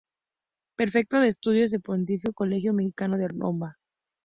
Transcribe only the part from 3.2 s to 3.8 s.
Roma.